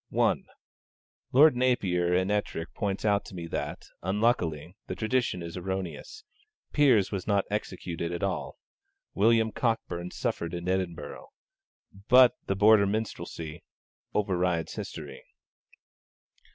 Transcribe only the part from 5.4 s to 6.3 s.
is erroneous.